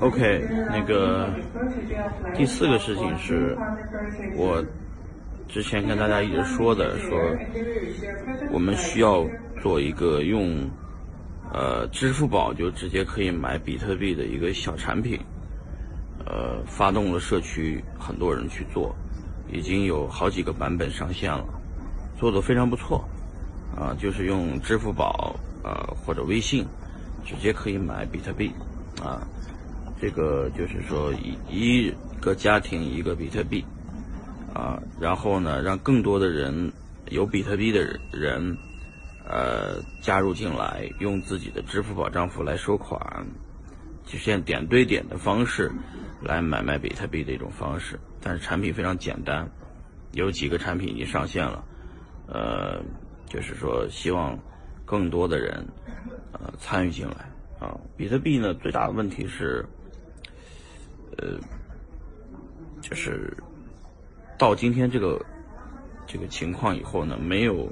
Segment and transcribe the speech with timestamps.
[0.00, 1.28] OK，那个
[2.34, 3.56] 第四个事情是，
[4.36, 4.64] 我
[5.48, 7.18] 之前跟大家一直说的，说
[8.52, 9.26] 我们需要
[9.60, 10.68] 做一个用
[11.52, 15.18] 呃支付宝就直接可以买比特币的一个小产品，
[16.24, 18.94] 呃，发动了社区很多人去做，
[19.50, 21.44] 已经有好几个版本上线了，
[22.18, 23.02] 做的非常不错，
[23.76, 25.34] 啊，就是用支付宝
[25.64, 26.64] 啊或者微信
[27.24, 28.52] 直接可以买比特币，
[29.02, 29.26] 啊。
[30.00, 33.64] 这个就是说，一一个家庭一个比特币，
[34.54, 36.72] 啊，然后呢，让更多的人
[37.10, 37.80] 有比特币的
[38.12, 38.56] 人，
[39.28, 43.26] 呃，加入进来，用自己的支付宝账户来收款，
[44.06, 45.68] 实现点对点的方式
[46.22, 47.98] 来买卖比特币的一种方式。
[48.20, 49.50] 但是产品非常简单，
[50.12, 51.64] 有几个产品已经上线了，
[52.28, 52.80] 呃，
[53.26, 54.38] 就是说希望
[54.84, 55.66] 更多的人
[56.32, 57.28] 呃参与进来
[57.58, 57.76] 啊。
[57.96, 59.66] 比特币呢，最大的问题是。
[61.18, 61.38] 呃，
[62.80, 63.36] 就是
[64.38, 65.24] 到今天这个
[66.06, 67.68] 这个情况以后呢，没有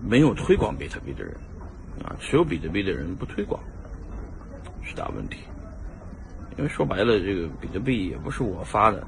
[0.00, 1.34] 没有推广比特币的人
[2.04, 3.60] 啊，持有比特币的人不推广
[4.82, 5.40] 是大问题。
[6.56, 9.06] 因为说白了，这个比特币也不是我发的，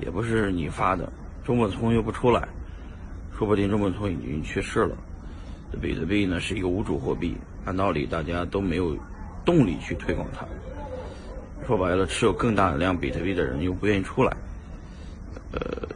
[0.00, 1.10] 也不是你发的，
[1.44, 2.46] 中本聪又不出来，
[3.36, 4.96] 说不定中本聪已经去世了。
[5.80, 8.96] 比特币呢是一个无主货币，按道理大家都没有
[9.44, 10.46] 动力去推广它。
[11.66, 14.36] 说白了，持有更大的量比特币的人又不愿意出来，
[15.52, 15.88] 呃，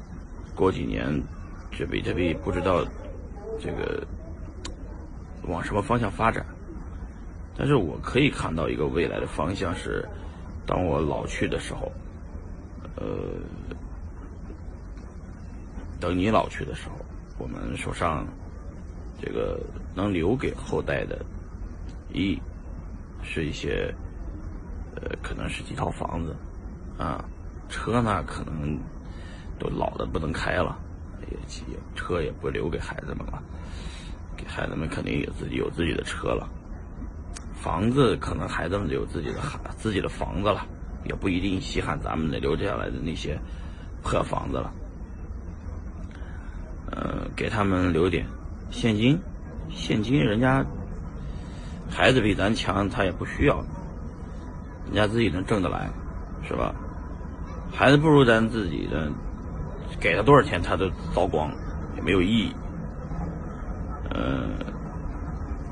[0.55, 1.20] 过几年
[1.72, 2.84] 这比特币不知道
[3.61, 4.06] 这个
[5.42, 6.47] 往什么方向发展，
[7.56, 10.09] 但是我可以看到一个未来的方向是，
[10.64, 11.91] 当我老去的时候，
[12.94, 13.05] 呃，
[15.98, 16.94] 等你老去的时候，
[17.39, 18.25] 我们手上
[19.20, 19.61] 这个
[19.94, 21.19] 能留给后代的，
[22.12, 22.41] 一
[23.20, 23.92] 是一些。
[24.97, 26.34] 呃，可能是几套房子，
[26.98, 27.25] 啊，
[27.69, 28.78] 车呢可能
[29.58, 30.78] 都老的不能开了，
[31.30, 31.36] 也
[31.72, 33.43] 也车也不留给孩子们了，
[34.37, 36.48] 给孩子们肯定也自己有自己的车了，
[37.54, 40.66] 房子可能孩子们就有自己的孩自己的房子了，
[41.04, 43.38] 也不一定稀罕咱们的留下来的那些
[44.03, 44.72] 破房子了，
[46.91, 48.26] 呃，给他们留点
[48.70, 49.19] 现金，
[49.69, 50.65] 现金人家
[51.91, 53.62] 孩子比咱强，他也不需要。
[54.86, 55.91] 人家自己能挣得来，
[56.47, 56.74] 是吧？
[57.72, 59.10] 孩子不如咱自己的，
[60.00, 61.50] 给他多少钱他都糟光，
[61.97, 62.54] 也没有意义。
[64.14, 64.50] 嗯，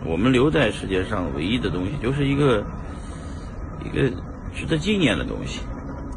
[0.04, 2.62] 我们留在世界上唯一的东西，就是一个
[3.84, 4.10] 一个
[4.52, 5.60] 值得纪念的东西，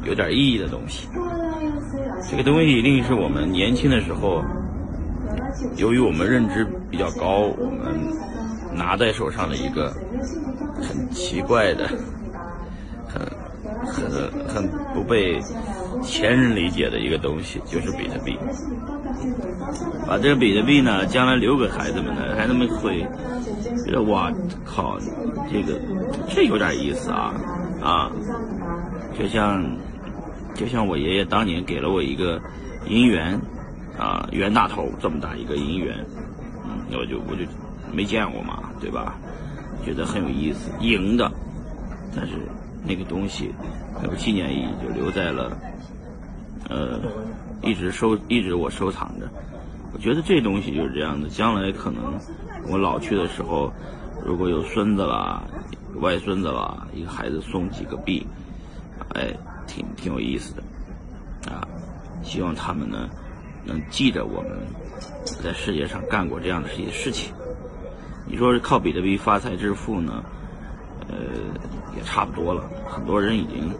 [0.04, 1.08] 有点意义的东西。
[2.28, 4.42] 这个东西一定是我们年轻的时候，
[5.76, 7.96] 由于我们认知比较高，我们
[8.74, 9.90] 拿在手上的一个
[10.82, 11.88] 很奇怪的。
[13.84, 15.40] 很很不被
[16.02, 18.38] 前人理解的一个东西，就是比特币。
[20.06, 23.06] 把这个比特币呢，将来留给孩子们呢，孩子们会
[23.84, 24.32] 觉得哇
[24.64, 24.98] 靠，
[25.52, 25.78] 这个
[26.28, 27.34] 这有点意思啊
[27.82, 28.10] 啊！
[29.18, 29.64] 就像
[30.54, 32.40] 就像我爷爷当年给了我一个
[32.86, 33.38] 银元
[33.98, 35.96] 啊，袁大头这么大一个银元，
[36.64, 37.42] 嗯，我就我就
[37.92, 39.18] 没见过嘛，对吧？
[39.84, 41.30] 觉得很有意思，银的，
[42.14, 42.34] 但是。
[42.84, 43.52] 那个东西
[44.04, 45.56] 有纪念意义，就留在了，
[46.68, 47.00] 呃，
[47.62, 49.28] 一直收，一直我收藏着。
[49.92, 52.18] 我觉得这东西就是这样的，将来可能
[52.68, 53.72] 我老去的时候，
[54.24, 55.42] 如果有孙子啦、
[56.00, 58.26] 外孙子啦，一个孩子送几个币，
[59.14, 59.32] 哎，
[59.66, 60.62] 挺挺有意思的，
[61.50, 61.66] 啊，
[62.22, 63.08] 希望他们呢
[63.64, 64.52] 能记着我们
[65.42, 67.32] 在世界上干过这样的一些事情。
[68.26, 70.22] 你说是靠比特币发财致富呢？
[71.08, 71.16] 呃，
[71.98, 72.62] 也差不多了。
[72.88, 73.70] 很多人已经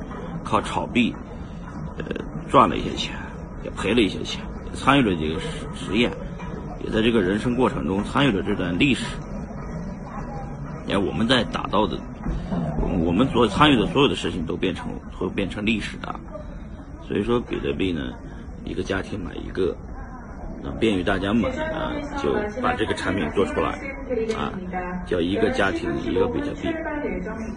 [0.44, 1.14] 靠炒币，
[1.96, 2.04] 呃，
[2.50, 3.14] 赚了一些钱，
[3.64, 6.10] 也赔了一些钱，也参与了这个实实验，
[6.84, 9.04] 也在这个人生过程中参与了这段历史。
[10.88, 11.96] 哎，我们在打造的，
[13.04, 16.12] 我们所参与的所有的事情都变成会变成历史的。
[17.06, 18.12] 所以说，比特币呢，
[18.64, 19.76] 一个家庭买一个。
[20.79, 21.93] 便于大家买啊，
[22.23, 23.79] 就把这个产品做出来
[24.37, 24.53] 啊，
[25.06, 26.69] 叫一个家庭一个比特币。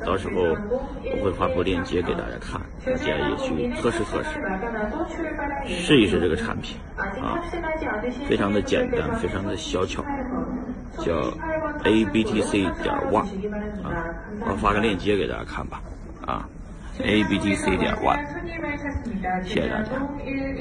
[0.05, 4.39] 到时候我会发布链接给大家看，大家也去测试测试，
[5.67, 7.39] 试一试这个产品啊，
[8.27, 10.03] 非常的简单，非常的小巧，
[10.99, 11.13] 叫
[11.83, 13.25] A B T C 点 one
[13.83, 14.05] 啊，
[14.41, 15.81] 我发个链接给大家看吧
[16.25, 16.47] 啊
[17.03, 18.19] ，A B T C 点 one，
[19.43, 19.89] 谢谢大家。